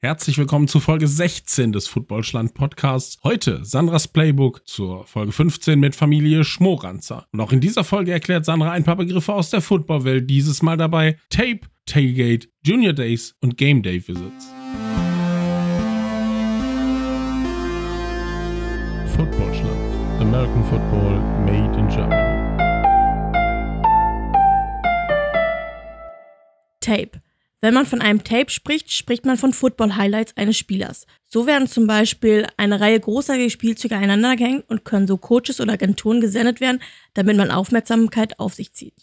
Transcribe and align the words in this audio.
Herzlich 0.00 0.38
willkommen 0.38 0.68
zu 0.68 0.78
Folge 0.78 1.08
16 1.08 1.72
des 1.72 1.88
Footballschland 1.88 2.54
Podcasts. 2.54 3.18
Heute 3.24 3.64
Sandras 3.64 4.06
Playbook 4.06 4.64
zur 4.64 5.04
Folge 5.08 5.32
15 5.32 5.80
mit 5.80 5.96
Familie 5.96 6.44
Schmoranzer. 6.44 7.26
Und 7.32 7.40
auch 7.40 7.50
in 7.50 7.60
dieser 7.60 7.82
Folge 7.82 8.12
erklärt 8.12 8.44
Sandra 8.44 8.70
ein 8.70 8.84
paar 8.84 8.94
Begriffe 8.94 9.34
aus 9.34 9.50
der 9.50 9.60
Footballwelt. 9.60 10.30
Dieses 10.30 10.62
Mal 10.62 10.76
dabei 10.76 11.18
Tape, 11.30 11.62
Tailgate, 11.84 12.48
Junior 12.64 12.92
Days 12.92 13.34
und 13.40 13.56
Game 13.56 13.82
Day 13.82 14.00
Visits. 14.06 14.46
Footballschland. 19.16 20.20
American 20.20 20.64
Football 20.70 21.18
made 21.44 21.76
in 21.76 21.88
Germany. 21.88 22.38
Tape. 26.78 27.20
Wenn 27.60 27.74
man 27.74 27.86
von 27.86 28.00
einem 28.00 28.22
Tape 28.22 28.50
spricht, 28.50 28.92
spricht 28.92 29.26
man 29.26 29.36
von 29.36 29.52
Football-Highlights 29.52 30.36
eines 30.36 30.56
Spielers. 30.56 31.06
So 31.24 31.46
werden 31.46 31.66
zum 31.66 31.88
Beispiel 31.88 32.46
eine 32.56 32.80
Reihe 32.80 33.00
großartiger 33.00 33.50
Spielzüge 33.50 33.96
aneinander 33.96 34.36
gehängt 34.36 34.64
und 34.68 34.84
können 34.84 35.08
so 35.08 35.16
Coaches 35.16 35.60
oder 35.60 35.72
Agenturen 35.72 36.20
gesendet 36.20 36.60
werden, 36.60 36.80
damit 37.14 37.36
man 37.36 37.50
Aufmerksamkeit 37.50 38.38
auf 38.38 38.54
sich 38.54 38.72
zieht. 38.74 38.94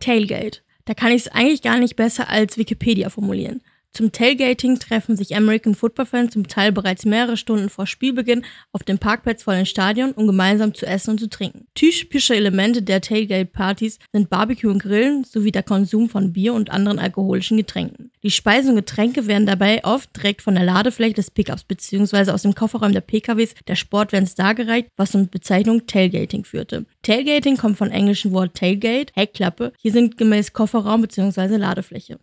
Tailgate. 0.00 0.60
Da 0.84 0.92
kann 0.92 1.12
ich 1.12 1.22
es 1.22 1.28
eigentlich 1.28 1.62
gar 1.62 1.78
nicht 1.78 1.96
besser 1.96 2.28
als 2.28 2.58
Wikipedia 2.58 3.08
formulieren. 3.08 3.62
Zum 3.96 4.12
Tailgating 4.12 4.78
treffen 4.78 5.16
sich 5.16 5.34
American 5.34 5.74
Football-Fans 5.74 6.34
zum 6.34 6.46
Teil 6.48 6.70
bereits 6.70 7.06
mehrere 7.06 7.38
Stunden 7.38 7.70
vor 7.70 7.86
Spielbeginn 7.86 8.44
auf 8.70 8.82
dem 8.82 8.98
Parkplatz 8.98 9.44
vor 9.44 9.54
dem 9.54 9.64
Stadion, 9.64 10.12
um 10.12 10.26
gemeinsam 10.26 10.74
zu 10.74 10.84
essen 10.84 11.12
und 11.12 11.18
zu 11.18 11.30
trinken. 11.30 11.66
Typische 11.74 12.36
Elemente 12.36 12.82
der 12.82 13.00
Tailgate-Partys 13.00 13.98
sind 14.12 14.28
Barbecue 14.28 14.70
und 14.70 14.82
Grillen 14.82 15.24
sowie 15.24 15.50
der 15.50 15.62
Konsum 15.62 16.10
von 16.10 16.34
Bier 16.34 16.52
und 16.52 16.68
anderen 16.68 16.98
alkoholischen 16.98 17.56
Getränken. 17.56 18.10
Die 18.22 18.30
Speisen 18.30 18.72
und 18.72 18.76
Getränke 18.76 19.28
werden 19.28 19.46
dabei 19.46 19.82
oft 19.82 20.14
direkt 20.14 20.42
von 20.42 20.56
der 20.56 20.64
Ladefläche 20.64 21.14
des 21.14 21.30
Pickups 21.30 21.64
bzw. 21.64 22.32
aus 22.32 22.42
dem 22.42 22.54
Kofferraum 22.54 22.92
der 22.92 23.00
PKWs 23.00 23.54
der 23.66 23.76
Sportvans 23.76 24.34
dargereicht, 24.34 24.88
was 24.98 25.12
zur 25.12 25.24
Bezeichnung 25.24 25.86
Tailgating 25.86 26.44
führte. 26.44 26.84
Tailgating 27.00 27.56
kommt 27.56 27.78
vom 27.78 27.88
englischen 27.88 28.32
Wort 28.32 28.52
Tailgate, 28.52 29.14
Heckklappe. 29.14 29.72
Hier 29.80 29.92
sind 29.92 30.18
gemäß 30.18 30.52
Kofferraum 30.52 31.00
bzw. 31.00 31.56
Ladefläche. 31.56 32.18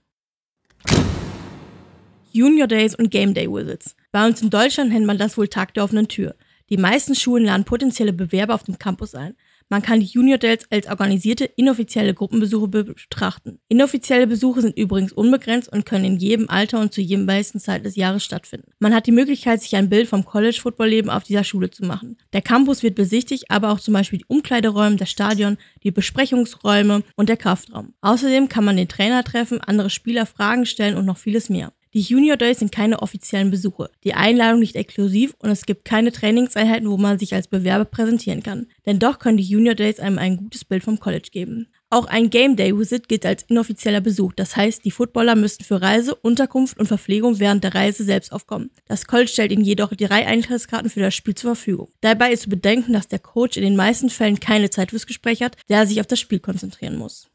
Junior 2.35 2.67
Days 2.67 2.95
und 2.95 3.11
Game 3.11 3.35
Day 3.35 3.47
Visits. 3.47 3.95
Bei 4.11 4.25
uns 4.25 4.41
in 4.41 4.49
Deutschland 4.49 4.91
nennt 4.91 5.05
man 5.05 5.19
das 5.19 5.37
wohl 5.37 5.47
Tag 5.47 5.75
der 5.75 5.83
offenen 5.83 6.07
Tür. 6.07 6.35
Die 6.71 6.77
meisten 6.77 7.13
Schulen 7.13 7.45
laden 7.45 7.63
potenzielle 7.63 8.11
Bewerber 8.11 8.55
auf 8.55 8.63
dem 8.63 8.79
Campus 8.79 9.13
ein. 9.13 9.35
Man 9.69 9.83
kann 9.83 9.99
die 9.99 10.07
Junior 10.07 10.39
Days 10.39 10.65
als 10.71 10.87
organisierte, 10.87 11.45
inoffizielle 11.45 12.15
Gruppenbesuche 12.15 12.67
betrachten. 12.67 13.59
Inoffizielle 13.67 14.25
Besuche 14.25 14.61
sind 14.61 14.75
übrigens 14.75 15.13
unbegrenzt 15.13 15.71
und 15.71 15.85
können 15.85 16.05
in 16.05 16.17
jedem 16.17 16.49
Alter 16.49 16.79
und 16.79 16.91
zu 16.91 17.01
jedem 17.01 17.25
meisten 17.25 17.59
Zeit 17.59 17.85
des 17.85 17.95
Jahres 17.95 18.23
stattfinden. 18.23 18.71
Man 18.79 18.95
hat 18.95 19.05
die 19.05 19.11
Möglichkeit, 19.11 19.61
sich 19.61 19.75
ein 19.75 19.89
Bild 19.89 20.07
vom 20.07 20.25
College-Football-Leben 20.25 21.11
auf 21.11 21.23
dieser 21.23 21.43
Schule 21.43 21.69
zu 21.69 21.85
machen. 21.85 22.17
Der 22.33 22.41
Campus 22.41 22.81
wird 22.81 22.95
besichtigt, 22.95 23.45
aber 23.49 23.71
auch 23.71 23.79
zum 23.79 23.93
Beispiel 23.93 24.19
die 24.19 24.27
Umkleideräume, 24.27 24.95
das 24.95 25.11
Stadion, 25.11 25.57
die 25.83 25.91
Besprechungsräume 25.91 27.03
und 27.15 27.29
der 27.29 27.37
Kraftraum. 27.37 27.93
Außerdem 28.01 28.49
kann 28.49 28.65
man 28.65 28.77
den 28.77 28.87
Trainer 28.87 29.23
treffen, 29.23 29.61
andere 29.61 29.91
Spieler 29.91 30.25
Fragen 30.25 30.65
stellen 30.65 30.97
und 30.97 31.05
noch 31.05 31.17
vieles 31.17 31.49
mehr. 31.49 31.71
Die 31.93 32.01
Junior 32.01 32.37
Days 32.37 32.57
sind 32.57 32.71
keine 32.71 33.03
offiziellen 33.03 33.51
Besuche. 33.51 33.91
Die 34.03 34.15
Einladung 34.15 34.59
nicht 34.59 34.75
exklusiv 34.75 35.35
und 35.37 35.51
es 35.51 35.67
gibt 35.67 35.85
keine 35.85 36.11
Trainingseinheiten, 36.11 36.89
wo 36.89 36.97
man 36.97 37.19
sich 37.19 37.35
als 37.35 37.47
Bewerber 37.47 37.85
präsentieren 37.85 38.41
kann. 38.41 38.65
Denn 38.87 38.97
doch 38.97 39.19
können 39.19 39.37
die 39.37 39.43
Junior 39.43 39.75
Days 39.75 39.99
einem 39.99 40.17
ein 40.17 40.37
gutes 40.37 40.65
Bild 40.65 40.83
vom 40.83 40.99
College 40.99 41.29
geben. 41.31 41.67
Auch 41.91 42.07
ein 42.07 42.31
Game 42.31 42.55
Day 42.55 42.75
Visit 42.75 43.07
gilt 43.07 43.27
als 43.27 43.43
inoffizieller 43.43 44.01
Besuch. 44.01 44.33
Das 44.33 44.57
heißt, 44.57 44.83
die 44.83 44.89
Footballer 44.89 45.35
müssten 45.35 45.63
für 45.63 45.83
Reise, 45.83 46.15
Unterkunft 46.15 46.79
und 46.79 46.87
Verpflegung 46.87 47.39
während 47.39 47.63
der 47.63 47.75
Reise 47.75 48.03
selbst 48.03 48.31
aufkommen. 48.31 48.71
Das 48.87 49.05
College 49.05 49.29
stellt 49.29 49.51
ihnen 49.51 49.63
jedoch 49.63 49.93
drei 49.93 50.25
Eintrittskarten 50.25 50.89
für 50.89 51.01
das 51.01 51.13
Spiel 51.13 51.35
zur 51.35 51.53
Verfügung. 51.53 51.89
Dabei 52.01 52.31
ist 52.31 52.43
zu 52.43 52.49
bedenken, 52.49 52.93
dass 52.93 53.07
der 53.07 53.19
Coach 53.19 53.55
in 53.55 53.63
den 53.63 53.75
meisten 53.75 54.09
Fällen 54.09 54.39
keine 54.39 54.71
Zeit 54.71 54.89
fürs 54.89 55.05
Gespräch 55.05 55.43
hat, 55.43 55.57
der 55.69 55.85
sich 55.85 55.99
auf 56.01 56.07
das 56.07 56.19
Spiel 56.19 56.39
konzentrieren 56.39 56.97
muss. 56.97 57.29